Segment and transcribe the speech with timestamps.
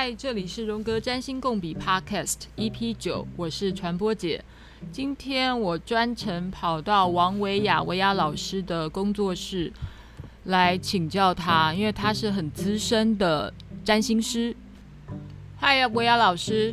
[0.00, 4.44] 嗨，这里是荣格占星共笔 Podcast EP 九，我是传播姐。
[4.92, 9.72] 今天我专程跑到王维雅维雅老师的工作室
[10.44, 13.52] 来请教他，因为他是很资深的
[13.84, 14.54] 占星师。
[15.56, 16.72] 嗨，维雅老师。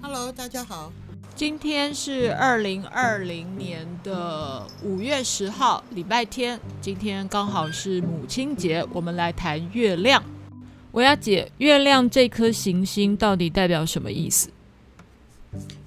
[0.00, 0.90] Hello，大家好。
[1.34, 6.58] 今天是二零二零年的五月十号，礼拜天。
[6.80, 10.22] 今天刚好是母亲节，我们来谈月亮。
[10.94, 14.48] 维雅姐，月亮这颗行星到底代表什么意思？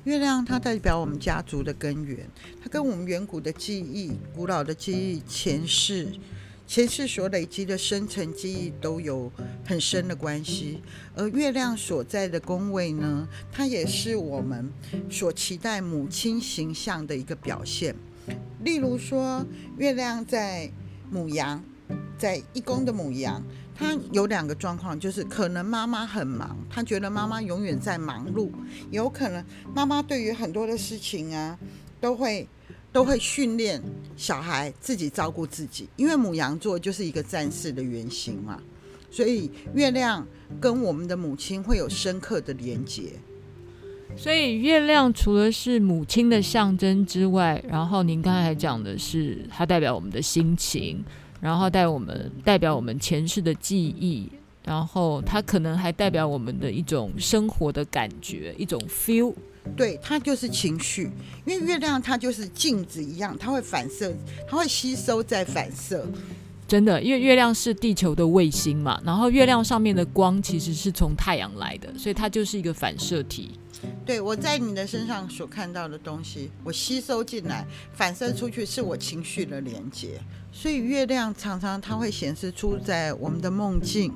[0.04, 2.28] 月亮它代表我们家族的根源，
[2.62, 6.10] 它跟我们远古的记忆、古老的记忆、前世、
[6.68, 9.32] 前世所累积的深层记忆都有
[9.66, 10.82] 很深的关系。
[11.16, 14.70] 而月亮所在的宫位呢，它也是我们
[15.10, 17.96] 所期待母亲形象的一个表现。
[18.62, 19.46] 例如说，
[19.78, 20.70] 月亮在
[21.10, 21.64] 母羊，
[22.18, 23.42] 在一宫的母羊。
[23.78, 28.50] 他有两个状况，就是可能妈妈很忙，他觉得妈妈永远在忙碌；
[28.90, 29.44] 有可能
[29.76, 31.58] 妈妈对于很多的事情啊，
[32.02, 32.48] 都会
[32.92, 33.80] 都会训练
[34.16, 35.88] 小孩自己照顾自己。
[35.96, 38.60] 因为母羊座就是一个战士的原型嘛，
[39.12, 40.26] 所以月亮
[40.60, 43.12] 跟我们的母亲会有深刻的连接。
[44.16, 51.06] 所以月亮除了是母亲的象征之外，然后您刚才讲的是它代表我们的心情。
[51.40, 54.30] 然后带我们代表我们前世的记忆，
[54.64, 59.34] 然后它可能还代表我们的一种生活的感觉，一种 feel。
[59.76, 61.12] 对，它就是情绪，
[61.46, 64.14] 因为月亮它就是镜子一样，它会反射，
[64.48, 66.08] 它会吸收再反射。
[66.68, 73.52] 真的，因为月亮是地球的卫星嘛，然后月亮上面的光其实是从太阳来的，所以它就是一个反射体。
[74.06, 80.20] 对，我在你的身上所看到的东西，我吸收进来，反射出去，是我情绪的连接。
[80.60, 84.12] 所以月亮常常它会显示出在我们的梦境，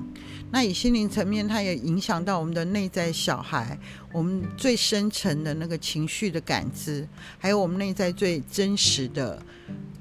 [0.50, 3.78] 那以心灵层面，它也影响到我们的内在小孩，
[4.12, 7.08] 我们最深层的那个情绪的感知，
[7.38, 9.40] 还有我们内在最真实的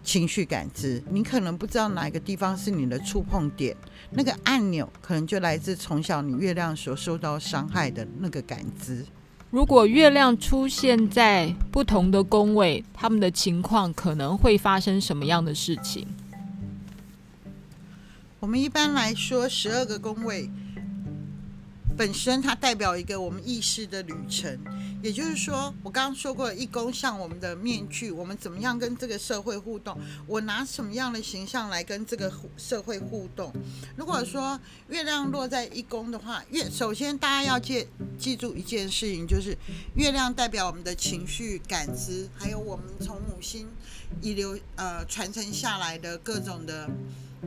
[0.04, 1.00] 情绪感知。
[1.12, 3.78] 你可能不知道哪一个地方是你的触碰点，
[4.10, 9.06] 那个按钮可能就来自从小你月亮所受到伤害的那个感知。
[9.52, 16.08] 如果月亮出现在不同的宫位，他们的情况可能会发生什么样的事情？
[18.42, 20.50] 我们一般来说，十二个宫位
[21.96, 24.60] 本身它代表一个我们意识的旅程。
[25.04, 29.96] 也就是说，我刚刚说过，一宫像我们的面具，我们怎么样跟这个社会互动？
[30.26, 33.54] 我拿什么样的形象来跟这个社会互动？
[33.96, 34.60] 如果说
[34.90, 37.88] 月亮落在一宫的话，月首先大家要记
[38.18, 39.56] 记住一件事情，就是
[39.96, 43.68] 月亮代表我们的情绪感知，还有我们从母星
[44.20, 46.90] 遗留呃传承下来的各种的。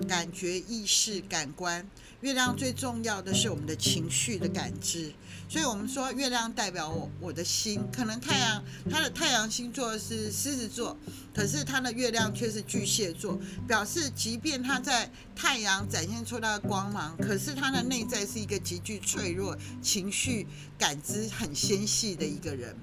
[0.03, 1.88] 感觉、意识、感官，
[2.21, 5.12] 月亮最重要的是我们的情绪的感知，
[5.49, 7.81] 所以我们说月亮代表我我的心。
[7.93, 10.97] 可能太阳它的太阳星座是狮子座，
[11.33, 13.38] 可是它的月亮却是巨蟹座，
[13.69, 20.47] 表示即便它在太阳展现出它的光芒，可是它的内在是一个极具脆弱、情绪
[20.77, 22.77] 感知很纤细的一个人。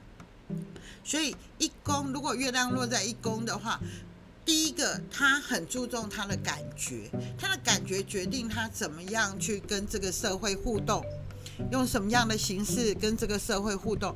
[1.03, 3.81] 所以一宫如果月亮落在一宫的话。
[4.45, 11.03] 第一个，他很注重他的感觉，他的感觉决定他怎么样去跟这个社会互动，
[11.71, 14.15] 用什么样的形式跟这个社会互动。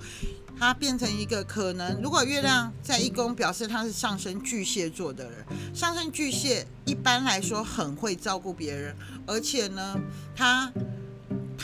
[0.57, 5.45] 他变成一个可能，如果月亮在一宫，表示他是上升巨蟹座的人。
[5.73, 8.95] 上升巨蟹一般来说很会照顾别人，
[9.27, 9.99] 而且呢，
[10.35, 10.71] 他。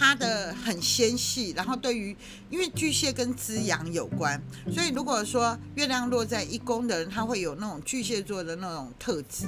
[0.01, 2.17] 它的很纤细，然后对于，
[2.49, 4.41] 因为巨蟹跟滋养有关，
[4.73, 9.45] 所以如果说月亮落在一宫的人，他会有那种巨蟹座的那种特质。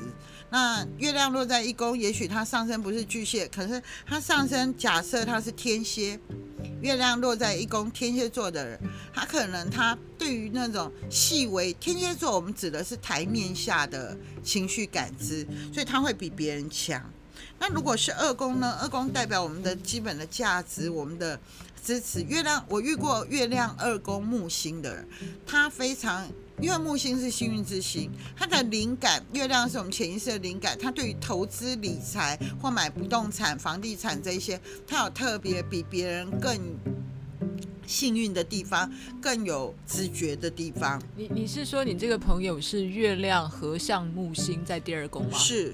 [0.51, 6.19] 那月亮落在一宫，也许他上升不是巨蟹，可是他上升假设他是天蝎，
[6.81, 8.79] 月亮落在一宫天蝎座的人，
[9.11, 17.03] 他可能他对于那种细微天蝎座，我们指的是台面下的情绪感知，所以他会比别人强。
[17.65, 18.77] 那如果是二宫呢？
[18.81, 21.39] 二宫代表我们的基本的价值，我们的
[21.81, 22.21] 支持。
[22.23, 25.07] 月亮，我遇过月亮二宫木星的人，
[25.47, 26.27] 他非常，
[26.59, 30.77] 因为木星是幸运之星，他的灵感，月亮是我们潜意识的灵感。
[30.77, 36.59] 他对于投资理财或买不动产、房地产这一些，他有特别比别人更
[37.87, 41.01] 幸运的地方，更有直觉的地方。
[41.15, 45.37] 你你是说你这个朋友是月亮合相木星在第二宫吗？
[45.37, 45.73] 是。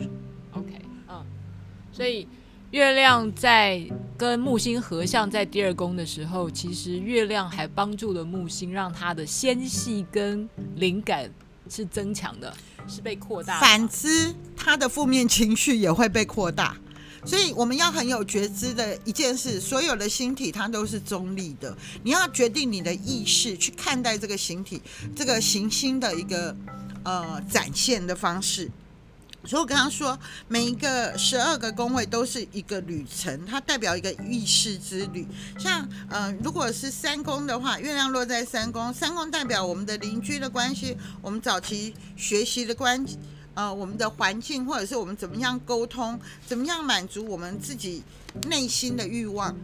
[1.91, 2.27] 所以，
[2.71, 3.83] 月亮在
[4.17, 11.29] 跟木星合相在第二宫的时候，其实月亮还帮助了木星，让它的纤细跟灵感
[11.69, 12.55] 是增强的，
[12.87, 13.59] 是被扩大。
[13.59, 16.77] 反之，他的负面情绪也会被扩大。
[17.25, 24.81] 所以我们要很有觉知的一件事，所有的星体它都是中立的，你要决定你的意识去看待这个星体、
[25.13, 26.55] 这个行星的一个
[27.03, 28.71] 呃展现的方式。
[29.45, 35.25] 所以我刚刚说，每一个十二个宫位都是一个旅程，它代表一个意识之旅。
[35.57, 43.17] 像呃，如果是三宫的话，月亮落在三宫，三宫代表我们的邻居的关系，我们早期学习的关系，
[43.53, 48.03] 呃，我们的环境，或者是我们怎么样沟通，怎么样满足我们自己
[48.49, 49.55] 内心的欲望。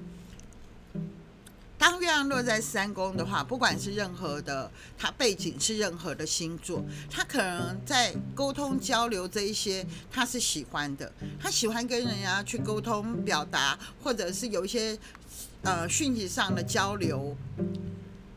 [1.78, 14.98] 当月亮落在三宫的话，不管是任何的，它背景是任何的星座，他可能在沟通交流这一些，他是喜欢的，他喜欢跟人家去沟通表达，或者是有一些
[15.64, 17.36] 呃讯息上的交流。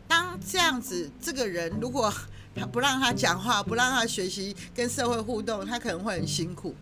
[0.08, 2.12] 当这样子，这个人如果
[2.56, 6.75] 他不让他讲话，不让他学习跟社会互动，他可能会很辛苦。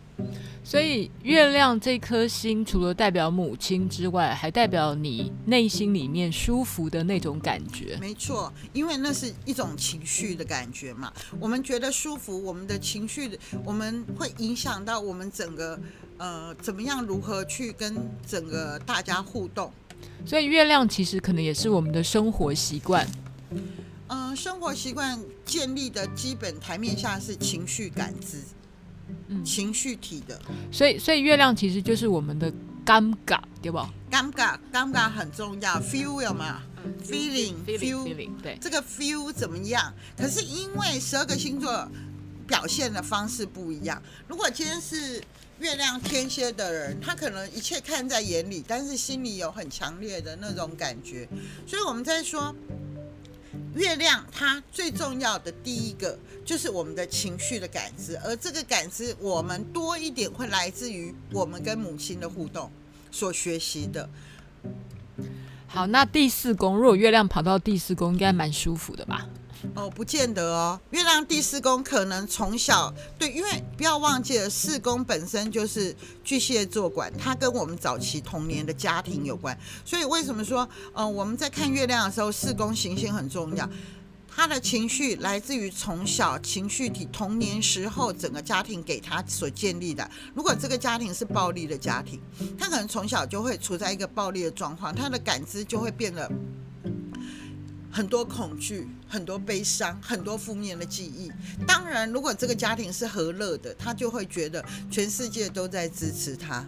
[0.63, 7.97] 所以，月亮这颗星除了代表母亲之外，还代表你内心里面舒服的那种感觉。
[8.01, 11.13] 没错，因为那是一种情绪的感觉嘛。
[11.39, 15.79] 我们觉得舒服，我们的情绪，我们会影响到我们整个
[16.17, 17.95] 呃，怎么样如何去跟
[18.27, 19.71] 整个大家互动。
[20.25, 23.07] 所以，月亮其实可能也是我们的生活习惯。
[23.51, 28.39] 嗯、呃，生活习惯建立的基本台面下是情绪感知。
[29.29, 30.39] 嗯，情绪体的，
[30.71, 32.51] 所以所以月亮其实就是我们的
[32.85, 33.77] 尴尬，对不？
[34.09, 36.53] 尴尬，尴尬很重要，feel 有没有
[37.05, 39.93] ？feeling feel feeling 对，这个 feel 怎么样？
[40.17, 41.87] 可是因为十二个星座
[42.47, 45.21] 表现的方式不一样，如果今天是
[45.59, 51.27] 月亮天蝎的人，他可能一切看在眼里，但是心里有很强烈的那种感觉，
[51.65, 52.55] 所以我们在说。
[53.77, 62.71] 月亮它最重要的第一个就是我们的情绪的感知，而这个感知我们多一点会来自于我们跟母亲的互动
[63.11, 64.09] 所学习的。
[65.67, 69.27] 好，那第四宫，如果月亮跑到第四宫，应该蛮舒服的吧？
[69.75, 70.79] 哦，不见得哦。
[70.91, 79.57] 月亮第四宫可能从小对，因为不要忘记了，四宫本身就是巨蟹座管，它跟我们早期童年的家庭有关。
[79.85, 83.67] 所以为什么说，嗯、呃，我们在看月亮的时候，四宫行星很重要。
[84.29, 90.07] 他的情绪来自于从小情绪体童年时候整个家庭给他所建立的。
[90.35, 92.21] 如果这个家庭是暴力的家庭，
[92.55, 96.31] 他可能从小就会处在一个暴力的状况，他的感知就会变得。
[97.97, 101.31] 很多恐惧，很多悲伤，很多负面的记忆。
[101.65, 106.63] 当然，如果这个家庭是和乐的，他就会觉得全世界都在支持他。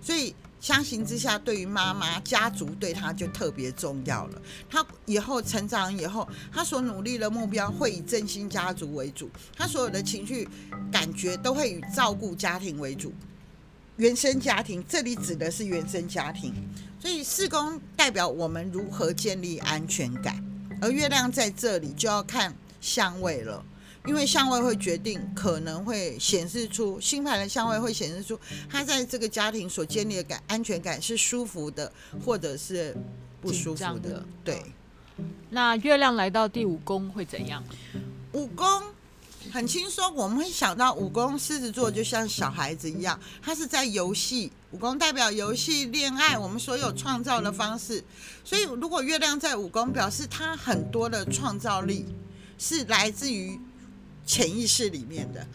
[0.00, 4.40] 所以，相形之下，对于妈妈，家族对他就特别重要了。
[4.70, 10.48] 他以后成长以后，他所努力的目标会以振兴家族为主，他所有的情绪
[10.90, 13.12] 感觉都会以照顾家庭为主。
[13.96, 16.54] 原生家庭，这里指的是原生家庭。
[16.98, 20.42] 所以，四宫代表我们如何建立安全感。
[20.82, 23.64] 而月亮在这里就要看相位了，
[24.04, 28.36] 因为相位会决定，可能会显示出星盘的相位会显示出
[28.68, 31.92] 他在这个家庭所建立的感安全感是舒服的，
[32.24, 32.96] 或者是
[33.40, 34.26] 不舒服的。
[34.42, 34.60] 对。
[35.50, 37.62] 那月亮来到第五宫会怎样？
[38.32, 38.66] 五宫。
[39.50, 44.52] 很轻松，我们会想到武功狮子座就像小孩子一样，他是在游戏。
[44.70, 48.02] 武功代表游戏、恋爱，我们所有创造的方式。
[48.42, 52.06] 所以，如果月亮在武功，表示他很多的创造力
[52.56, 53.60] 是来自于
[54.24, 55.46] 潜意识里面的。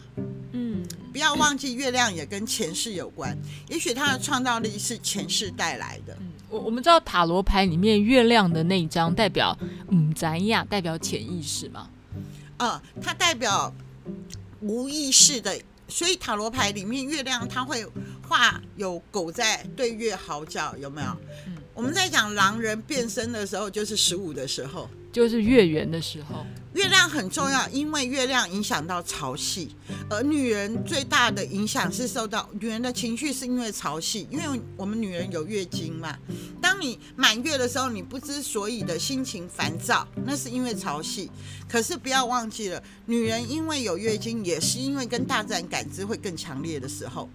[0.52, 3.36] 嗯，不要忘记月亮也跟前世有关，
[3.68, 6.16] 也许他的创造力是前世带来的。
[6.48, 9.58] 我我们知道塔罗牌里面月亮的那一张代表
[9.90, 10.64] 嗯咱亚？
[10.64, 11.90] 代表潜意识吗？
[12.58, 13.72] 嗯，它代表
[14.60, 17.86] 无意识的，所以塔罗牌里面月亮它会
[18.28, 21.08] 画有狗在对月嚎叫，有没有？
[21.46, 26.44] 嗯，我们在讲狼人变身的时候，就是十五的时候，就是月圆的时候。
[26.74, 29.68] 月亮很重要，因为月亮影响到潮汐，
[30.08, 36.16] 而女人最大的影响是受到女人的情绪，是因为潮汐，因为我们女人有月经嘛。
[36.60, 41.28] 当你满月的时候，你不知所以的心情烦躁，那是因为潮汐。
[41.68, 47.28] 可是不要忘记了，女人因为有月经，也是因为跟大自然感知会更强烈的时候。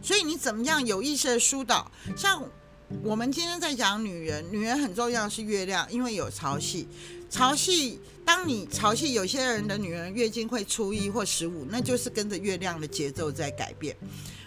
[0.00, 1.90] 所以你怎么样有意识的疏导？
[2.16, 2.40] 像
[3.02, 6.84] 我们今天在讲女人，女人很重要是月亮，因为有潮汐。
[7.30, 13.96] 潮汐，当你潮汐，有些人的女人月经会初一或十五，那就是跟着月亮的节奏在改变。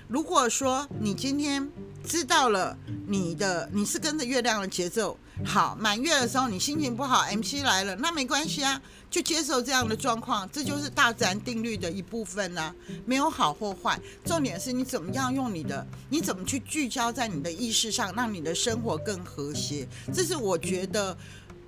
[0.08, 1.70] 如果说你今天
[2.06, 12.74] 知道了你的你是跟着月亮的节奏，好，满月的时候你心情不好，MC 来了，那没关系啊，就接受这样的状况，这就是大自然定律的一部分呐、
[13.06, 21.18] 没有好或坏，重点是你怎么样用你的，你怎么去聚焦在你的意识上，让你的生活更和谐，这是我觉得，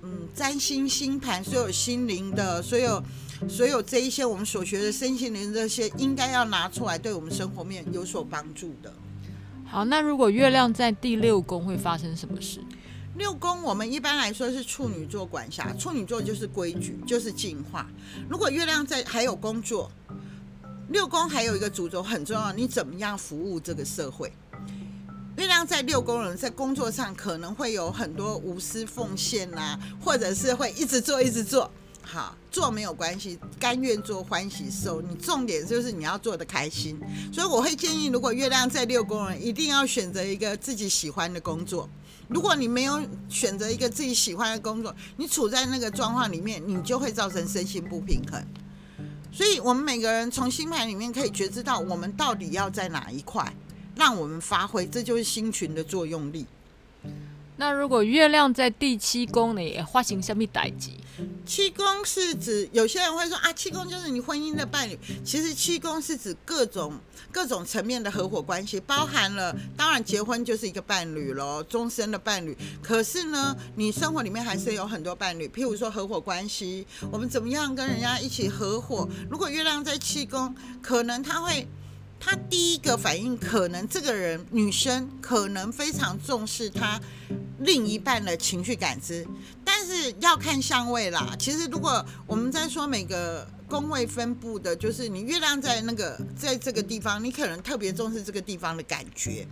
[0.02, 3.02] 嗯，占星星盘所有心灵的所有。
[3.48, 8.92] 所有这一些我们所学的身心灵这些，应该要拿出来，对我们生活面有所帮助的。
[9.64, 12.60] 好，那如果月亮在第六宫会发生什么事？
[13.16, 17.88] 六宫我们一般来说是处女座管辖，处女座就是规矩，就是进化。
[18.28, 19.90] 如果月亮在还有工作，
[20.90, 24.30] 六宫还有一个主轴很重要，你怎么样服务这个社会？
[25.40, 31.70] 月亮在六宫人在工作上可能会有很多无私奉献啊，或者是会一直做一直做。
[32.02, 35.00] 好，做没有关系，甘愿做欢喜受。
[35.00, 37.00] 你重点就是你要做得开心，
[37.32, 41.88] 所以我会建议，如果月亮在六宫人，一定要选择一个自己喜欢的工作。
[42.28, 48.44] 如果你没有选择一个自己喜欢的工作，你处在那个状况里面，你就会造成身心不平衡。
[49.32, 53.50] 所以，我们每个人从星盘里面可以觉知到，我们到底要在哪一块，
[53.96, 56.46] 让我们发挥，这就是星群的作用力。
[57.56, 60.96] 那如果月亮在第七宫呢，也发生什么代级？
[61.44, 64.98] 七宫是指有些人会说啊，七宫就是你婚姻的伴侣。
[65.22, 66.94] 其实七宫是指各种
[67.30, 72.56] 各种层面的合伙关系，包含了当然结婚就是一个伴侣咯，终身的伴侣。
[72.82, 79.06] 可是呢，你生活里面还是有很多伴侣，譬如说合伙关系，我们怎么样跟人家一起合伙？
[79.30, 81.68] 如果月亮在七宫，可能他会。
[82.20, 87.00] 他第一个反应可能这个人女生可能非常重视她
[87.60, 89.26] 另一半的情绪感知，
[89.64, 91.34] 但是要看相位啦。
[91.38, 99.46] 其实如果我们在说每个宫位分布的，就是你月亮在那个在这个地方，你可能特别重视这个地方的感觉。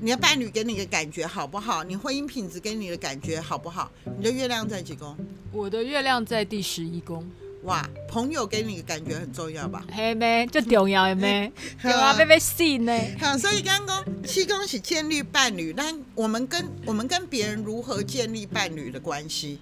[0.00, 1.82] 你的伴侣给你的感觉好不好？
[1.82, 3.90] 你婚姻品质给你的感觉好不好？
[4.18, 5.16] 你的月亮在几宫？
[5.50, 7.26] 我的月亮在第十一宫。
[7.64, 9.82] 哇，朋友给你的感觉很重要吧？
[9.90, 11.50] 嘿咩，就重要的咩？
[11.82, 12.92] 对啊，被被信呢。
[13.18, 19.58] 好，所以刚刚七公是建立伴侣，但我们跟我们跟别人如何建立伴侣的关系？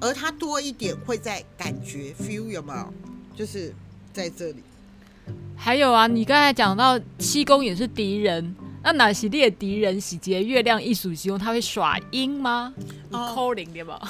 [0.00, 2.92] 而他多一点会在感觉 feel 有没有？
[3.36, 3.74] 就是
[4.12, 4.62] 在这里。
[5.56, 12.72] 还有啊，你刚才讲到七公也是敌人，那哪些列敌人喜结月亮艺术使用，他会耍阴吗？
[13.10, 14.00] 扣零对吧？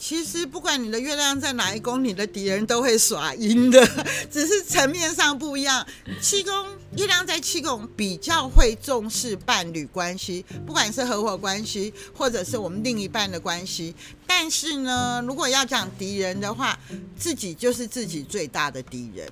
[0.00, 3.86] 其实不管你的月亮在哪一宫，你的敌人都会耍阴的，
[4.30, 5.86] 只是层面上不一样。
[6.22, 6.52] 七宫
[6.96, 13.94] 月亮在七宫比较会重视伴侣关系，不管是合伙关系或者是我们另一半的关系。
[14.26, 16.78] 但是呢，如果要讲敌人的话，
[17.14, 19.30] 自己就是自己最大的敌人。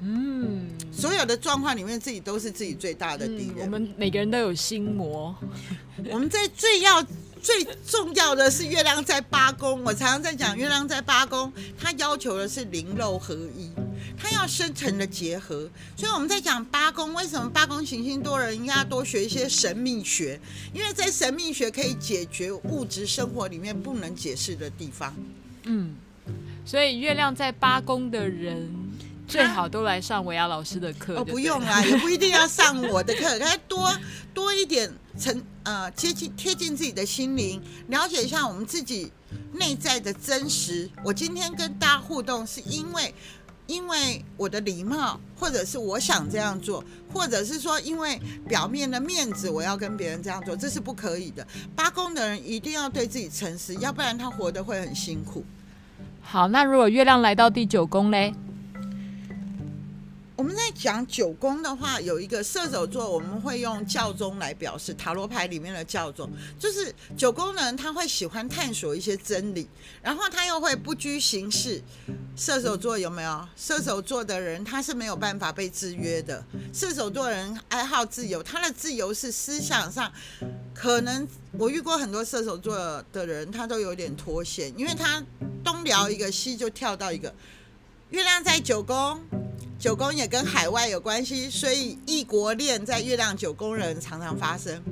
[0.00, 3.58] 嗯，所有的状况里面，自己都是自己最大的敌人。
[3.58, 5.32] 嗯，我们每个人都有心魔，
[6.10, 7.06] 我们在最要。
[7.42, 13.70] 最重要的是月亮在八宫，我常常在讲月亮在八宫，它要求的是灵肉合一，
[14.16, 15.68] 它要深层的结合。
[15.96, 20.40] 所以我们在讲八宫，为什么八宫行星多人应该要多学一些神秘学？
[20.72, 25.14] 因为在神秘学可以解决物质生活里面不能解释的地方。
[25.64, 25.94] 嗯，
[26.64, 28.68] 所以月亮在八宫的人
[29.28, 31.16] 最好都来上维亚老师的课。
[31.16, 33.94] 哦，不用啊，也不一定要上我的课，可以多
[34.34, 34.90] 多一点。
[35.18, 39.10] 成呃接近贴近自己的心灵，了解一下我们自己
[39.54, 40.88] 内在的真实。
[41.02, 43.12] 我今天跟大家互动，是因为
[43.66, 48.16] 因为我的礼貌，或者是我想这样做，或者是说因为
[48.46, 51.44] 表面的面子，我要跟别人这样做，这是不可以的。
[51.74, 55.44] 八宫的人一定要对自己诚实，要不然他活得会很辛苦。
[56.22, 58.32] 好，那如果月亮来到第九宫嘞？
[60.38, 69.68] 我们在讲九宫的话，有一个射手座，我们会用教宗来表示塔罗牌里面的教宗，就是九宫人，他会喜欢探索一些真理，
[70.00, 71.82] 然后他又会不拘形式。
[72.36, 73.48] 射手座有没有？
[73.56, 76.44] 射手座的人他是没有办法被制约的。
[76.72, 80.12] 射手座人爱好自由，他的自由是思想上，
[80.72, 85.20] 可能我遇过很多射手座的人，他都有点脱线，因为他
[85.64, 87.34] 东聊一个西就跳到一个。
[88.10, 89.20] 月亮在九宫。
[89.78, 94.82] 九宫也跟海外有关系，所以异国恋在月亮九宫人常常发生。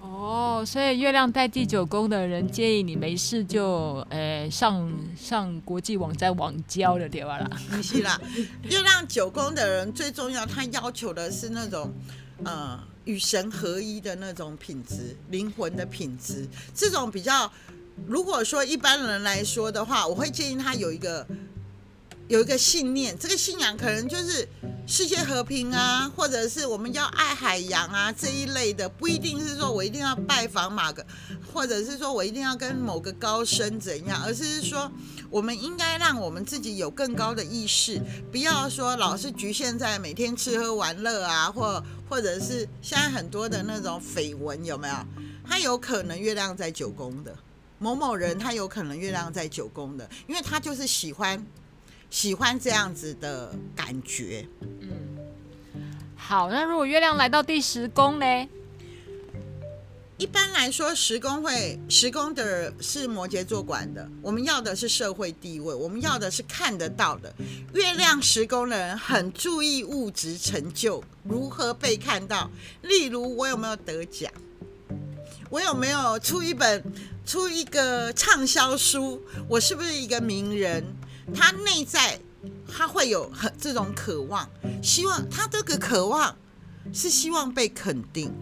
[0.00, 7.50] 哦，所以月亮在第九宫的人建议你没事就呃、欸、上上国际网站网交的对吧啦？
[7.68, 8.20] 不是啦，
[8.62, 11.92] 月亮九宫的人最重要，他要求的是那种
[12.44, 17.50] 呃与神合一的那种品质，灵魂的品质，这种比较。
[18.06, 21.26] 如果说一般人来说的话，我会建议他有一个
[22.28, 24.46] 有一个信念，这个信仰可能就是
[24.86, 31.04] 世界和平啊，或者是我们要爱海洋啊这一类的，不一定是说我一定要拜访马个，
[31.52, 34.92] 或者是说我一定要跟某个高僧怎样，而是说
[35.30, 37.98] 我们应该让我们自己有更高的意识，
[38.30, 44.94] 不要说老是局限在每天吃喝玩乐啊，或或者是现在很多的那种绯闻有没有？
[45.48, 47.34] 他有可能月亮在九宫的。
[47.80, 51.40] 某某人他有可能月亮在九宫的，因为他就是喜欢
[52.10, 54.46] 喜欢这样子的感觉。
[54.80, 54.90] 嗯，
[56.16, 58.48] 好，那如果月亮来到第十宫呢？
[60.16, 64.08] 一般来说，十宫会十宫的是摩羯座管的。
[64.20, 67.32] 我们要的是社会地位，我们要的是看得到的。
[67.72, 72.50] 月亮十宫的人很注意物质成就，如何被看到。
[72.82, 74.32] 例如，我有没有得奖？
[75.50, 76.82] 我有没有出一本？
[77.24, 80.82] 出一个畅销书，我是不是一个名人？
[81.34, 82.18] 他内在
[82.66, 84.48] 他会有很这种渴望，
[84.82, 86.34] 希望他这个渴望
[86.92, 88.32] 是希望被肯定，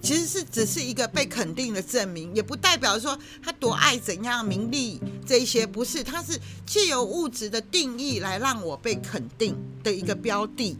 [0.00, 10.78] 其实是只是一个被肯定的证明，也不代表说他多爱怎样名利这一些，不是，他是借由物质的定义来让我被肯定的一个标的，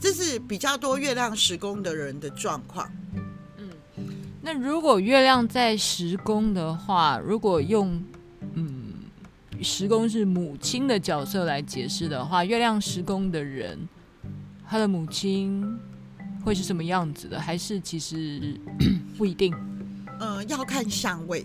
[0.00, 2.90] 这是比较多月亮时宫的人的状况。
[4.44, 8.02] 那如果月亮在十宫的话，如果用
[9.62, 13.88] 时宫是母亲的角色来解释的话，月亮时宫的人，
[14.68, 15.78] 他的母亲
[16.44, 17.40] 会是什么样子的？
[17.40, 18.58] 还是其实
[19.16, 19.54] 不一定？
[20.20, 21.44] 嗯、要看相位，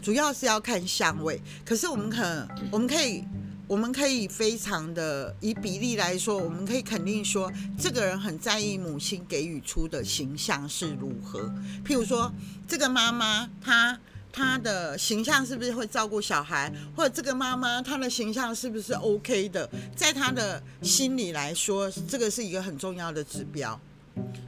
[0.00, 1.40] 主要是要看相位。
[1.64, 3.24] 可是我们可我们可以。
[3.70, 7.48] 我们可以非常的以比例来说，我们可以肯定说，
[7.78, 11.38] 这个人很在意母亲给予出的形象是如何。
[11.86, 12.34] 譬如说，
[12.66, 13.96] 这个妈妈她
[14.32, 23.78] 她的形象是不是会照顾小孩，或者这个妈妈她的形象是不是 OK 的，在她的心里来说，这个是一个很重要的指标。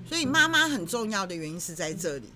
[0.08, 2.28] 所以妈妈很重要的原因是在这里。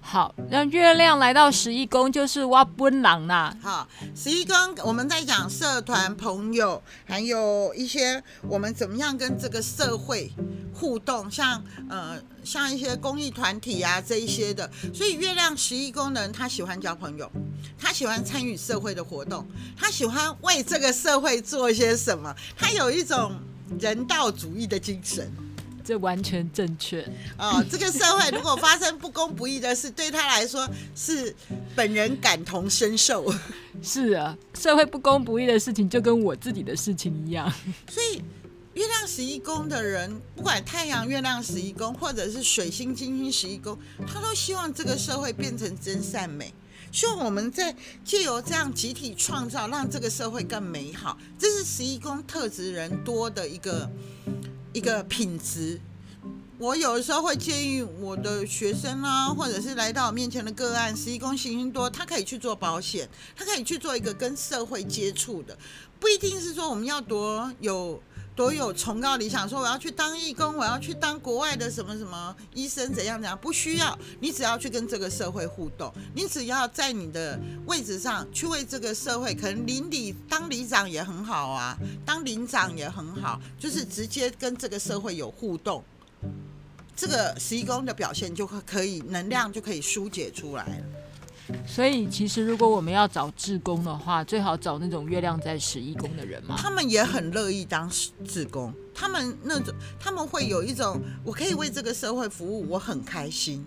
[0.00, 3.54] 好，让月亮来到十一宫，就是挖奔狼啦。
[3.60, 10.32] 好，十一宫我们在讲社团、朋友，还有一些我们怎么样跟这个社会
[10.72, 14.70] 互动，像呃像一些公益团体啊这一些的。
[14.94, 17.30] 所以月亮十一宫的人，他喜欢交朋友，
[17.78, 23.38] 他喜欢参与社会的活动，他喜欢为这个社会做一些什么，他有一种
[23.78, 25.30] 人道主义的精神。
[25.88, 27.02] 这完全正确
[27.38, 27.64] 哦。
[27.70, 31.34] 这个社会如果发生不公不义的事，对他来说是
[31.74, 33.32] 本人感同身受。
[33.82, 37.50] 是啊，社会不公不义的事情就跟我自己的事情一样。
[37.88, 38.22] 所以，
[38.74, 46.52] 月亮十一宫的人，不管太阳、月亮十一宫，或者是水星、金星十一宫，他都希望这个社会变成真善美，
[46.92, 47.74] 希望我们在
[48.04, 51.16] 借由这样集体创造，让这个社会更美好。
[51.38, 53.90] 这是十一宫特质人多的一个。
[54.72, 55.80] 一个品质，
[56.58, 65.56] 我有的时候会建议我的学生啊，或者是来到我面前的个案，十一公行星多，他可以去做保险，他可以去做一个跟社会接触的，
[65.98, 68.02] 不一定是说我们要多有。
[68.38, 73.98] 多有崇高理想，说我要去当义工，我要去当国外的什么什么医生，怎样怎样，不需要。
[74.20, 85.82] 你只要去跟这个社会互动，你只要在你的位置上去为这个社会，可能邻里当里长也很好啊，当邻长也很好，就是直接跟这个社会有互动，
[86.94, 90.84] 这个十一宫的表现就可以能量就可以疏解出来了。
[91.66, 96.56] 所以，其实如果我们要找志工的话，最好找那种月亮在十一宫的人嘛。
[96.58, 97.90] 他们也很乐意当
[98.24, 103.64] 志工，他们那种他们会有一种我可以为这个社会服务，我很开心，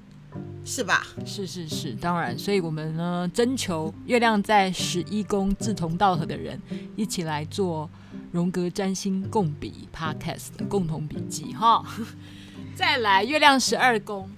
[0.63, 1.08] 是吧？
[1.26, 2.38] 是是是，当然。
[2.38, 6.62] 所以我们呢，征求月亮在十一宫志同道合的人，
[6.96, 7.89] 一起来做
[8.32, 11.84] 荣格占星共笔 Podcast 的共同笔记哈。
[12.76, 14.30] 再来，月亮十二宫。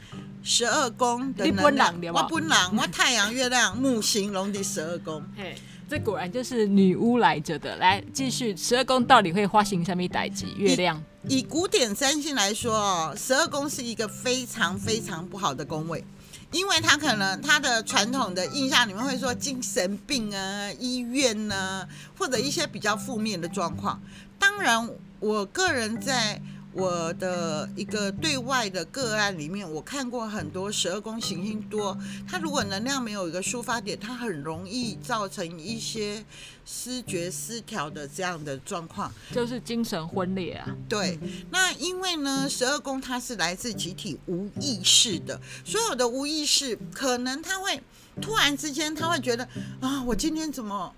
[0.43, 5.23] 十二宫的能量，我本人，我太阳、月亮、木星龙的十二宫。
[5.37, 5.55] 嘿，
[5.89, 7.77] 这果然就是女巫来着的。
[7.77, 10.45] 来，继续，十二宫到底会发生什么代志？
[10.57, 16.03] 月亮以，以古典占星来说哦，十二宫是一个非常非常不好的宫位，
[16.51, 24.01] 因为它可能它的传统的印象里面会说精神病啊、医院啊，或者一些比较负面的状况。
[24.37, 24.89] 当然，
[25.21, 26.41] 我个人在。
[26.73, 36.25] 我的一个对外的个案里面，我看过很多十二宫行星多，它如果能量没有一个抒发点，它很容易造成一些
[36.65, 40.67] 失觉失调的这样的状况，就是精神分裂啊。
[40.89, 41.19] 对，
[41.51, 47.79] 那因为呢，十二宫它是来自集体无意识的，所有的无意识，可能他会
[48.21, 49.47] 突然之间他会觉得
[49.79, 50.93] 啊，我今天怎么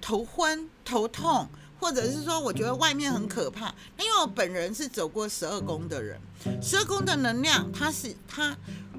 [0.00, 1.48] 头昏头痛？
[1.78, 3.74] 或者是说，我觉得外面很可怕。
[3.98, 6.20] 因为我本人是走过十二宫的人，
[6.60, 8.56] 十二宫的能量，它是它，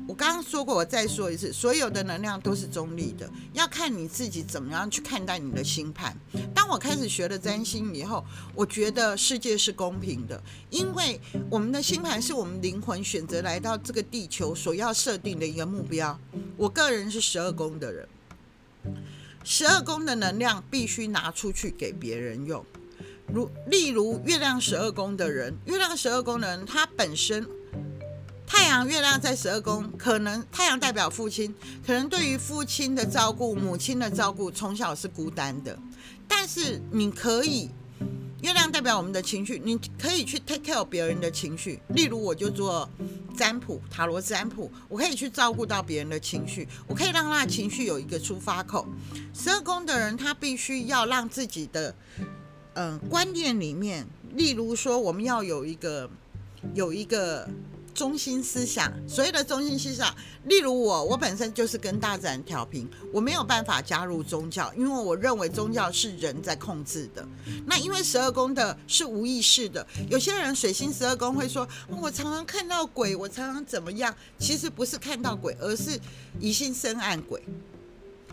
[0.08, 6.16] 我刚刚说过，我再说一次，所有的能量都是中立的，要看你自己怎么样去看待你的星盘。
[6.56, 8.24] 当我开始学了占星以后，
[8.56, 16.18] 我觉得世界是公平的，因为我们的星盘是我们灵魂选择来到这个地球所要设定的一个目标。
[16.58, 18.08] 我个人是十二宫的人。
[19.44, 22.66] 十二宫的能量必须拿出去给别人用，
[23.28, 27.48] 如例如月亮十二宫的人，月亮十二宫的人，他本身
[28.46, 31.54] 太阳、月亮在十二宫，可能太阳代表父亲，
[31.86, 35.78] 可能对于父亲的照顾、母亲的照顾，从小是孤单的，
[36.28, 37.70] 但是你可以。
[38.42, 41.80] 月亮代表我们的情绪，你可以去 take care 别人的情绪。
[41.90, 42.90] 例如，我就做
[43.36, 48.88] 占卜，塔罗占卜，我可以去照顾到别人的情绪，我可以让他的情绪有一个出发口。
[49.34, 51.94] 十二宫的人，他必须要让自己的
[52.76, 56.10] 嗯、观念里面，例如说，我们要有一个
[56.74, 57.48] 有一个。
[58.00, 67.28] 中心思想，所谓的中心思想，例如我，我本身就是跟大自然调频，我没有办法加入宗教，因为我认为宗教是人在控制的。
[67.66, 74.16] 那因为十二宫的是无意识的，有些人水星十二宫会说，我常常看到鬼，我常常怎么样？
[74.38, 76.00] 其实不是看到鬼，而是
[76.40, 77.44] 疑心深暗鬼。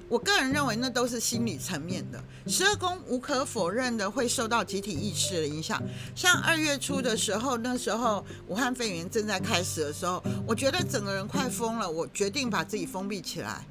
[0.09, 2.23] 我个人认为，那都是心理层面的。
[2.47, 5.83] 十二宫无可否认的会受到集体意识的影响。
[6.15, 11.91] 像二月初的时候，那时候武汉肺炎正在开始的时候，我觉得整个人快疯了。
[11.91, 13.67] 我决定把自己封闭起来，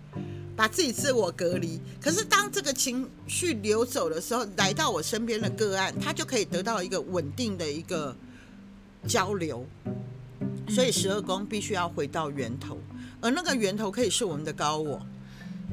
[0.58, 1.80] 把自己自我隔离。
[2.02, 8.13] 可是当这个情绪流走的时候，来到我身边的个案，他就可以得到一个稳定的一个
[9.08, 9.65] 交流。
[10.67, 12.78] 所以十二宫必须要回到源头，
[13.21, 15.00] 而那个源头可以是我们的高我。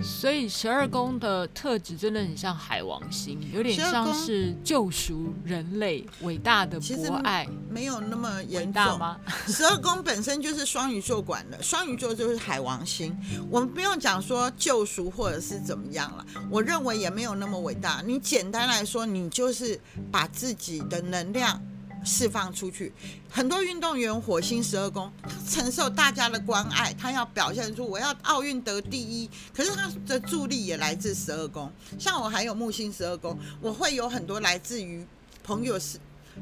[0.01, 9.17] 所以十二宫的特质真的很像海王星，有点像是救赎人类伟大的博爱，没有那么严重吗？
[9.47, 13.17] 十二宫本身就是双鱼座管的， 双鱼座就是海王星，
[13.51, 18.03] 我们不用讲说救赎或者是怎么样了，我认为也没有那么伟大。
[18.05, 19.79] 你简单来说，你就是
[20.11, 21.61] 把自己的能量。
[22.05, 22.93] 释放出去，
[23.31, 31.71] 很多运动员火星十二宫，他承受大家的关爱，他要表现出我要奥运得第一，可是他的助力也来自十二宫。
[31.99, 35.07] 像我还有木星十二宫，我会有很多来自于
[35.45, 35.99] 朋友是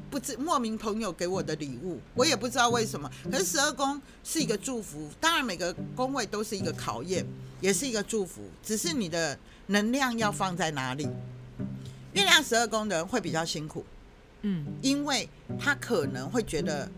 [0.08, 3.10] 不知莫名朋友给我的礼物，我也不知道为什么。
[3.30, 7.26] 可是十二宫是一个祝福，当然每个宫位都是一个考验，
[7.60, 11.08] 也是一个祝福，只是你的能量要放在哪里。
[12.12, 13.84] 月亮十二宫的人会比较辛苦。
[14.42, 16.90] 嗯，因为他可能会觉得，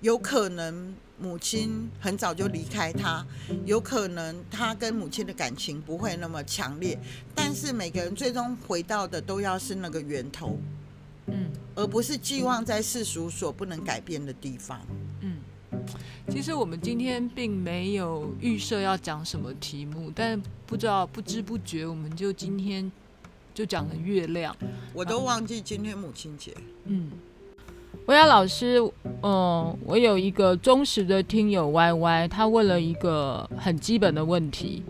[0.00, 3.26] 有可能母亲很早就离开他，
[3.64, 6.98] 有可能他跟母亲的感情不会那么强烈，
[7.34, 10.58] 但是每个人最终回到的都要是那个源头，
[11.26, 14.80] 嗯，而不是寄望在世俗所不能改变的地方。
[15.22, 15.38] 嗯，
[16.28, 22.92] 其实我们今天并没有预设要讲什么题目，但不知道不知不觉我们就今天。
[23.56, 24.54] 就讲了月亮，
[24.92, 26.52] 我都忘记今天母亲节。
[26.84, 27.10] 嗯，
[28.04, 28.78] 薇娅老师，
[29.22, 34.82] 嗯，我有一个忠实的听友 Y Y，他问了一个很基本的问题，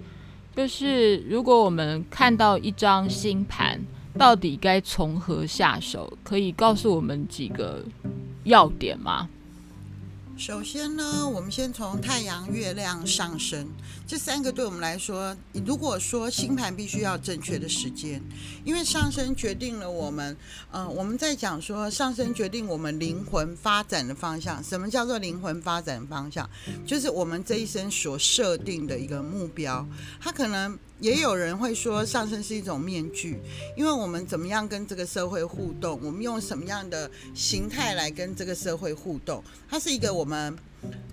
[0.56, 3.80] 就是如果我们看到一张星盘，
[4.18, 6.12] 到底该从何下手？
[6.24, 7.84] 可以告诉我们几个
[8.42, 9.28] 要点吗？
[10.36, 13.66] 首先呢，我们先从太阳、月亮、上升
[14.06, 18.22] 这三个对我们来说，如果说星盘必须要正确的时间，
[18.62, 20.36] 因为上升决定了我们，
[20.70, 24.62] 呃，我们在讲说上升决定我们灵魂发展的方向。
[24.62, 26.48] 什么叫做灵魂发展方向？
[26.86, 29.86] 就是我们这一生所设定的一个目标。
[30.20, 30.78] 它可能。
[30.98, 33.38] 也有人会说，上升是一种面具，
[33.76, 40.56] 因为我们怎么样跟这个社会互动，我们用什么样的形态来跟这个社会互动，它是一个我们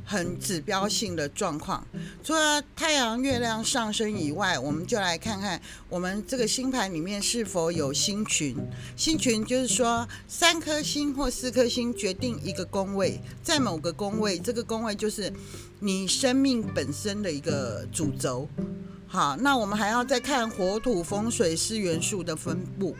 [0.05, 1.85] 很指标性的状况。
[2.23, 8.55] 除了太阳、月亮上升以外，我们就来看看我们这个星盘里面是否有星群。
[8.95, 15.33] 星群就是说，三颗星或四颗星决定一个宫位，在某个宫位，这个宫位就是
[15.81, 18.47] 你生命本身的一个主轴。
[19.13, 22.95] 好，那我们还要再看火土风水四元素的分布，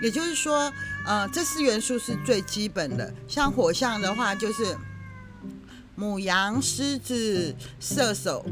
[0.00, 0.72] 也就是说，
[1.04, 3.12] 呃，这四元素是最基本的。
[3.28, 4.74] 像火象的话，就是
[5.94, 8.46] 母羊、狮子、射手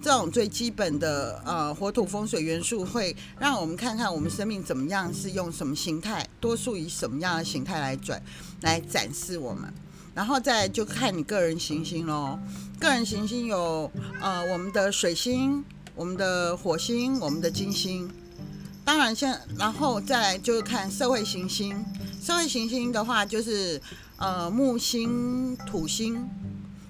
[0.00, 8.22] 这种最基本的呃火土风水元素，会让我们看看我们生命怎么样，是用什么形态，多数以什么样的形态来转
[8.60, 9.68] 来展示我们。
[10.14, 12.38] 然后再就看你个人行星喽。
[12.78, 15.64] 个人行星有呃我们的水星、
[16.00, 18.10] 我们的火星、我们的金星。
[18.86, 21.76] 当然现然后再来就是看社会行星。
[22.22, 23.78] 社会行星的话就是
[24.16, 26.26] 呃木星、土星。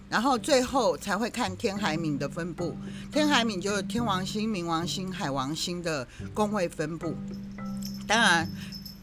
[0.09, 2.77] 然后最后才会看天海冥的分布。
[3.11, 7.17] 天海冥就是天王星、冥王星、海王星的宫位分布。
[8.07, 8.49] 当然。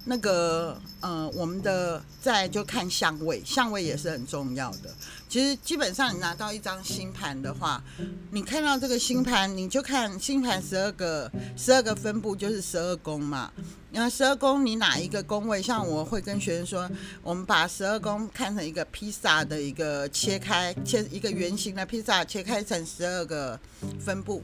[0.10, 4.94] 那个，呃，我们的再就看相位，相位也是很重要的。
[5.30, 7.84] 其实基本上你拿到一张星盘的话，
[8.32, 13.52] 你看到这个星盘，你就看星盘十二个十二个分布就是十二宫嘛。
[13.92, 15.62] 那十二宫你哪一个宫位？
[15.62, 16.90] 像我会跟学生说，
[17.24, 23.60] 我们把十二宫看成一个披萨的一个切开，切一个圆形的披萨切开成十二个
[24.00, 24.44] 分布。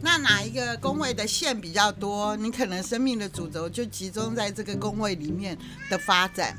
[0.00, 2.36] 那哪一个宫位的线比较多？
[2.36, 5.58] 你可能生命的主轴就集中在这个宫位里面
[5.94, 6.56] 的发展。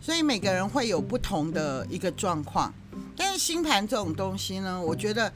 [0.00, 2.72] 所以每个人会有不同的一个状况，
[3.16, 5.32] 但是星盘这种东西呢，我觉得，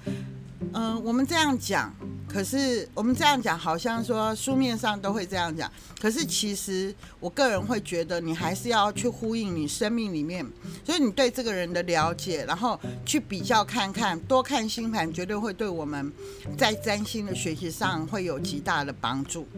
[0.74, 1.90] 嗯、我们这样讲，
[2.29, 10.46] 可是我们这样讲，好像说书面上都会这样讲，可是其实我个人会觉得，你还是要去呼应你生命里面，
[10.85, 16.12] 所以你对这个人的了解，然后去比较看看，多看星盘，绝对会对我们
[16.59, 19.48] 在占星的学习上会有极大的帮助。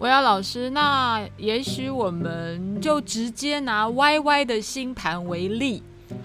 [0.00, 5.82] 维亚老师，那也许我们就直接拿 YY 的星盘为例，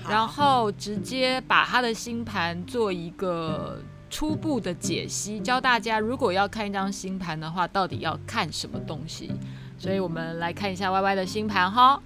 [0.07, 3.77] 然后直接把他的星盘做一个
[4.09, 9.29] 初步的解析，教大家如果要看一张星盘的话，到底要看什么东西。
[9.77, 12.01] 所以我们来看一下 YY 的星盘哈。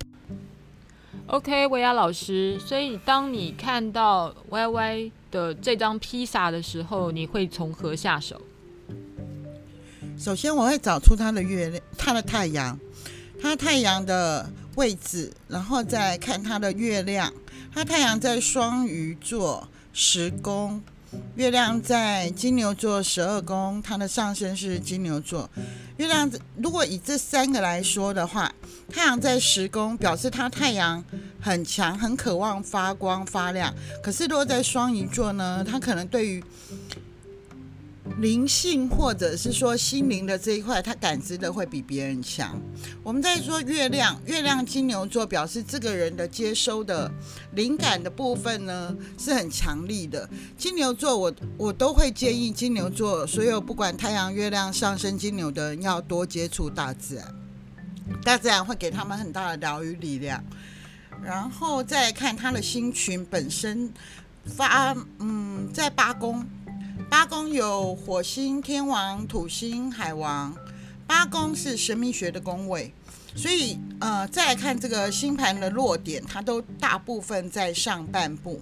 [1.28, 8.42] OK，维亚老师，所以当你看到 YY 的这张披萨的时候，你会从何下手？
[10.20, 12.78] 首先，我会找出它的月亮，它的太阳，
[13.42, 17.34] 它太阳的位置，然后再看它的月亮。
[17.74, 20.82] 它太阳在双鱼座十宫，
[21.36, 25.50] 月亮在金牛座十二宫，它的上升是金牛座。
[25.96, 28.54] 月亮如果以这三个来说的话，
[28.92, 31.02] 太阳在十宫，表示它太阳
[31.40, 33.74] 很强，很渴望发光发亮。
[34.04, 36.44] 可是落在双鱼座呢，它可能对于
[38.18, 42.60] 灵性或者是说心灵的这一块，他感知的会比别人强。
[43.02, 47.10] 我们在说月亮，月亮金牛座表示这个人的接收的
[47.54, 50.30] 灵感的部分呢是很强力的。
[50.58, 57.36] 金牛座我，我我都会建议金牛座所有不管太阳、月亮上升金牛的人要多接触大自然，
[58.26, 60.44] 大自然会给他们很大的疗愈力量。
[61.24, 63.92] 然后再看他的星群本身
[64.46, 66.46] 发，嗯，在八宫。
[67.10, 70.56] 八宫有火星、天王、土星、海王，
[71.08, 72.94] 八宫是神秘学的宫位，
[73.36, 78.62] 所以呃，再来看这个星盘的落点，它都大部分在上半部。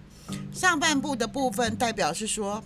[0.54, 2.64] 上半部的部分代表是说，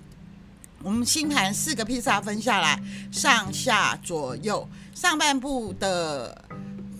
[0.83, 2.79] 我们星盘四个披萨分下来，
[3.11, 6.45] 上下左右，上半部的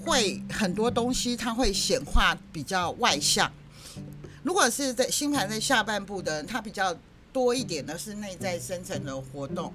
[0.04, 3.50] 会很多东西，它会显化比较外向。
[4.42, 6.98] 如果是在星盘在下半部的，它比较。
[7.34, 9.74] 多一点的是内在深层的活动。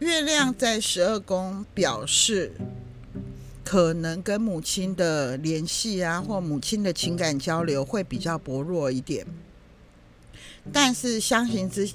[0.00, 2.52] 月亮在十二宫，表示
[3.64, 9.26] 可能跟母亲的联系啊，或母亲的情感交流会比较薄弱一点。
[10.72, 11.88] 但是相形之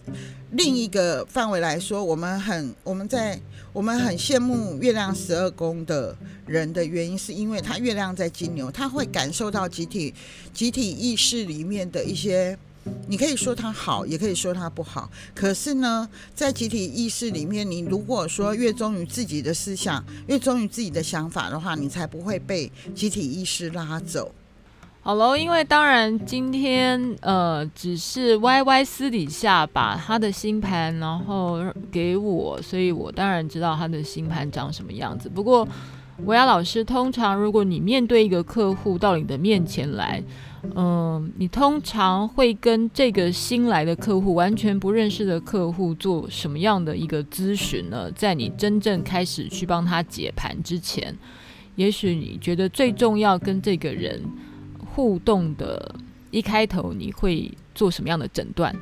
[0.52, 3.40] 另一个范围来说，我们很我们在
[3.74, 10.14] 我们很羡慕月亮十二宫的人的原因，是因为他月亮在金牛，他会感受到集体
[10.54, 12.58] 集体意识里面的一些。
[13.08, 15.10] 你可以说它好，也可以说它不好。
[15.36, 24.34] 可是呢，在集体意识里面，你如果说越忠于自己的思想，越忠于自己的想法的话，你才不会被集体意识拉走。
[25.04, 31.60] 好喽，因为当然今天呃，只是 YY 私底下把他的星盘然后
[31.92, 35.28] 给我，所以我当然知道他的星盘长什么样子。
[35.28, 35.68] 不过
[36.20, 40.24] 维亚老师，通常如果你面对一个客户到你的面前来。
[40.76, 48.12] 嗯，你通常会跟这个新来的客户、完全不认识的客户做什么样的一个咨询呢？
[48.12, 51.18] 在你真正开始去帮他解盘之前，
[51.76, 54.22] 也许你觉得最重要跟这个人
[54.94, 55.96] 互动的
[56.30, 58.76] 一开头，你会做什么样的诊断？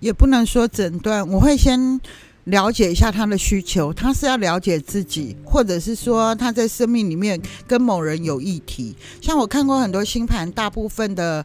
[0.00, 2.00] 也不能说诊断，我会先。
[2.44, 8.96] 了解一下他的需求，他是要了解自己，或者是说他在生命里面跟某人有议题。
[9.20, 11.44] 像我看过很多星盘，大部分的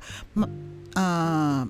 [0.93, 1.67] 呃。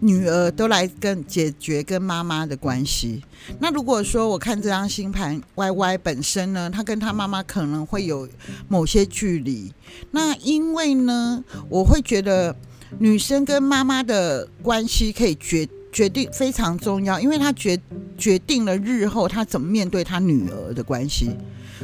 [0.00, 3.20] 女儿都来跟解决跟妈妈的关系。
[3.58, 8.28] 那如果说我看这张星盘，Y Y 本身呢，他跟他妈妈可能会有
[8.68, 9.72] 某些距离。
[10.12, 12.54] 那因为呢，我会觉得
[13.00, 17.78] 女生跟妈妈的关系可以决决定非常重要，因为他决
[18.16, 21.30] 决定了日后他怎么面对他女儿的关系。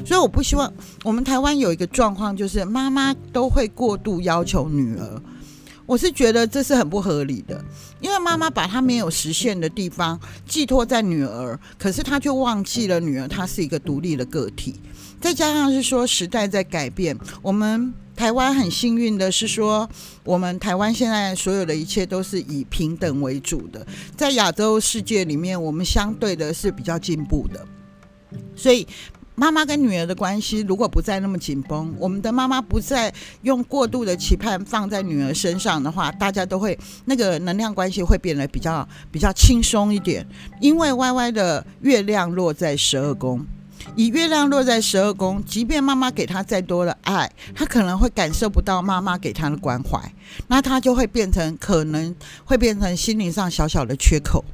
[0.04, 0.72] 所以我不希望
[1.04, 5.22] 我们台湾有一个状况，就是妈妈都会过度要求女儿。
[5.86, 7.62] 我是觉得这是很不合理的，
[8.00, 14.80] 因为妈妈把她没有实现的地方寄托在女儿，可是她却忘记了女儿她是一个独立的个体。
[15.24, 19.88] 再加上是说时代在改变，我们台湾很幸运的是说，
[20.22, 27.66] 我们台湾现在所有的一切都是以平等为主的，在亚洲世界里面，我们相对的是比较进步的，
[28.54, 28.86] 所以。
[29.36, 40.24] 妈妈跟女儿的关系如果不再那么紧绷，我们的妈妈不再用过度的期盼放在女儿身上的话，大家都会那个能量关系会变得比较比较轻松一点。
[40.60, 43.44] 因为 Y Y 的月亮落在十二宫，
[43.96, 50.00] 以月亮落在十二宫，即便妈妈给他再多的爱，他可能会感受不到妈妈给他的关怀，
[50.48, 54.44] 那他就会变成可能会变成心灵上小小的缺口。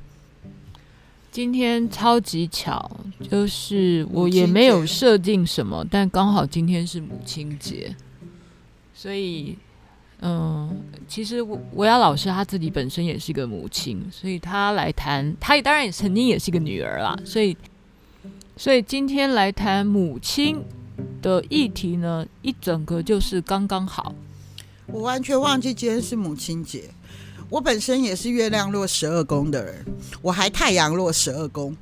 [1.32, 2.90] 今天超级巧，
[3.30, 7.94] 就是我也没有设定什么，但刚好今天是母亲节，
[8.92, 9.56] 所以，
[10.22, 11.40] 嗯，其实
[11.74, 17.56] 维亚老师她自己本身也是一个母亲，所以她来谈，她也当然也曾经也是一个女儿啦，所以，
[18.60, 20.62] 所以今天来谈母亲
[21.22, 24.14] 的议题呢，一整个就是刚刚好。
[24.84, 26.90] 我完全忘记今天是母亲节。
[27.48, 29.82] 我本身也是月亮落十二宫的人，
[30.20, 31.74] 我还太阳落十二宫，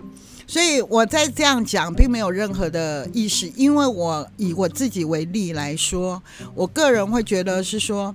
[0.47, 6.23] 所以我在这样讲并没有任何的意思，因为我以我自己为例来说，
[6.55, 8.15] 我个人会觉得是说。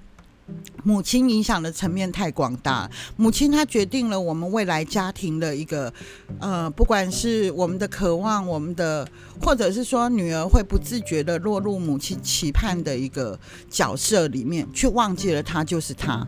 [0.83, 5.93] 母亲影响的层面太广大，母亲她决定了我们未来家庭的一个，
[6.39, 9.07] 呃，不管是我们的渴望，我们的，
[9.41, 16.27] 或者是说女儿会不自觉的落入母亲期盼的一个角色里面，却忘记了她就是她。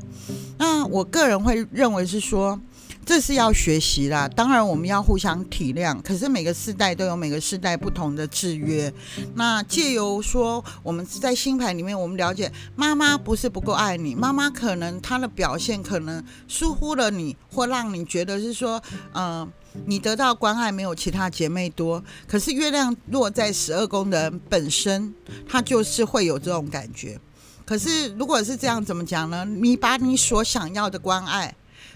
[0.58, 2.60] 那我个人会认为是说。
[3.06, 6.02] 这是要学习啦，当然我们要互相体谅。
[6.02, 8.92] 可是每个世代都有每个世代不同的制约。
[9.36, 18.82] 那借由说，我们在星盘里面，我们了解妈妈不是不够爱你，妈妈可能她的表现可能疏忽了你，或让你觉得是说，
[19.14, 19.48] 呃，
[19.86, 22.04] 你得到关爱没有其他姐妹多。
[22.28, 25.14] 可是月亮落在十二宫的人本身，
[25.48, 27.20] 他就是会有这种感觉。
[27.66, 29.46] 可是如果是这样，怎么讲呢？
[29.46, 31.56] 你把你所想要的关爱。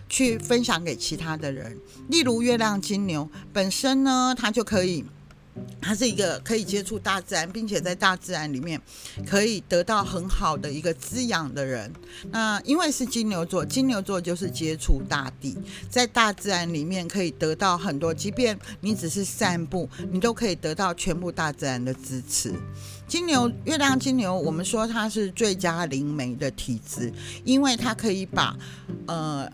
[0.09, 1.77] 去分享给其他的人，
[2.09, 5.05] 例如月亮金牛本身呢，它就可以，
[5.79, 8.81] 它是一个可以接触大自然，并且在大自然里面
[9.27, 11.93] 可以得到很好的一个滋养的人。
[12.31, 15.55] 那因为是金牛座，金牛座就是接触大地，
[15.89, 22.51] 在大自然里面可以得到很多，即便你只是散步，你都可以得到全部大自然的支持。
[23.07, 27.13] 金牛月亮金牛，我们说它是最佳灵媒的体质，
[27.45, 28.57] 因为它可以把
[29.05, 29.47] 呃。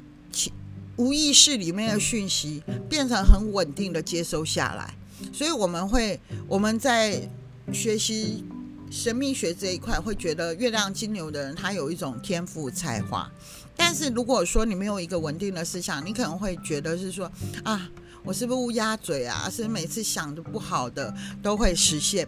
[0.98, 4.96] 无意识里面的讯息变成很稳定的接收下来，
[5.34, 7.30] 所以我们会我们在
[7.74, 8.44] 学习
[8.90, 13.30] 神秘学这一块，会觉得月亮金牛的人他有一种天赋才华。
[13.76, 17.30] 但是如果说你没有一个稳定的思想，你可能会觉得是说
[17.64, 17.90] 啊，
[18.24, 19.50] 我是不是乌鸦嘴啊？
[19.50, 22.26] 是每次想的不好的都会实现，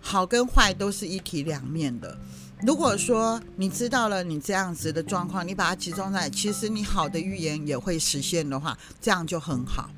[0.00, 2.16] 好跟坏都是一体两面的。
[2.64, 9.90] 如果说你知道了你这样子的状况，你把它集中在其实你好的预言也会实现的话，这样就很好。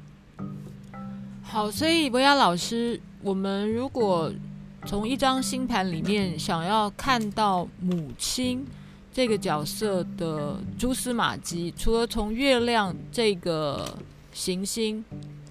[1.42, 4.32] 好，所以博雅老师，我们如果
[4.86, 8.66] 从一张星盘里面想要看到母亲
[9.12, 13.98] 这个角色的蛛丝马迹，除了从月亮这个
[14.32, 15.04] 行星。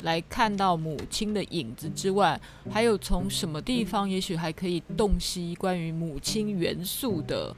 [0.03, 2.39] 来看到母亲的影子之外，
[2.69, 7.55] 还有从什么地方，也许还可以洞悉关于母亲元素的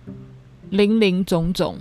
[0.70, 1.78] 林林总总。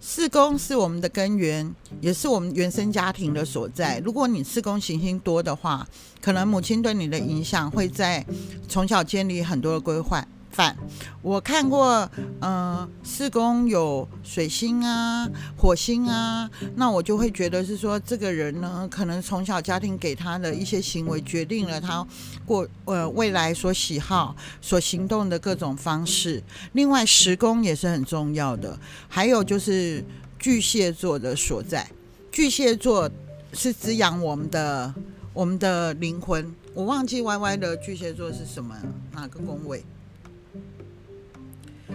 [0.00, 3.98] 四宫是我们的根源，也是我们原生家庭的所在。
[3.98, 5.86] 如果你四宫行星多的话，
[6.20, 8.24] 可能母亲对你的影响会在
[8.66, 10.26] 从小建立很多的规划。
[10.58, 10.76] 反，
[11.22, 15.24] 我看过，呃，四宫有水星啊、
[15.56, 22.04] 火星啊，那我就会觉得是说，这个人呢，可能从小家庭给他的一些行为，决定了他
[22.44, 26.42] 过呃未来所喜好、所行动的各种方式。
[26.72, 30.04] 另外，十宫也是很重要的，还有就是
[30.40, 31.88] 巨蟹座的所在，
[32.32, 33.08] 巨蟹座
[33.52, 34.92] 是滋养我们的
[35.32, 36.52] 我们的灵魂。
[36.74, 38.74] 我忘记 Y Y 的巨蟹座是什么
[39.12, 39.84] 哪个宫位。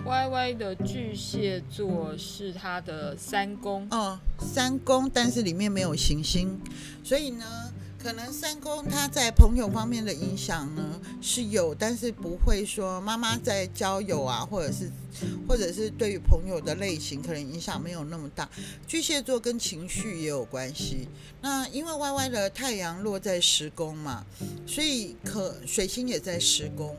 [0.05, 6.59] Y Y 的巨蟹座是他的三宫，哦，三宫，但是里面没有行星，
[7.03, 7.45] 所以呢，
[7.97, 14.91] 可能三宫他在朋友方面的影响呢是有，但是不会说妈妈在交友啊，或者是
[15.47, 18.49] 或者是对于朋友的类型，可能影响没有那么大。
[18.85, 21.07] 巨蟹座跟情绪也有关系。
[21.41, 24.25] 那因为 Y Y 的太阳落在十宫嘛，
[24.67, 26.93] 所以可水星也在十宫，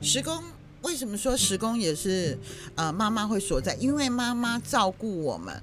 [0.00, 0.42] 十宫。
[0.82, 2.38] 为什么说时工也是
[2.74, 3.74] 呃妈妈会所在？
[3.76, 5.62] 因为妈妈照顾我们，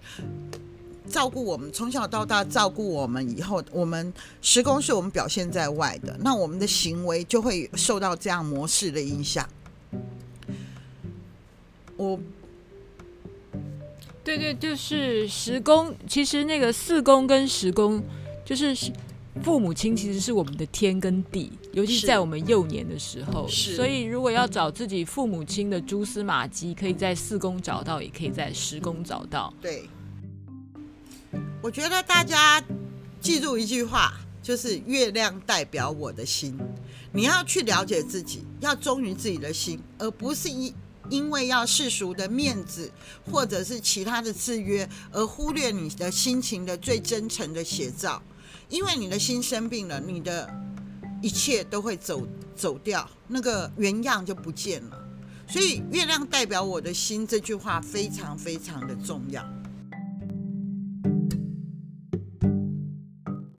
[1.09, 9.47] 照顾我们从小到大照顾我们以后，我们时工是我们表现在外的，那我们的行为就会受到这样模式的影响。
[11.97, 12.19] 我，
[14.23, 18.03] 对对，就是十宫，其实那个四宫跟十宫
[18.43, 18.75] 就是。
[19.43, 23.47] 父母亲其实是我们的天跟地，尤其是在我们幼年的时候。
[23.47, 29.53] 是，所以如果要找自己父母亲的蛛丝马迹，可以在四宫找到，也可以在十宫找到。
[29.61, 29.89] 对，
[31.61, 32.63] 我觉得大家
[33.19, 36.57] 记住一句话，就是月亮代表我的心。
[37.11, 40.73] 你要去了解自己，要忠于自己的心，而不是因
[41.09, 42.89] 因为要世俗的面子
[43.29, 48.21] 或者是其他的制约，而忽略你的心情的最真诚的写照。
[48.69, 50.49] 因为你的心生病了，你的
[51.21, 55.01] 一切都会走走掉，那个原样就不见了。
[55.47, 59.43] 所以，月亮代表我的心这句话非常非常的重要。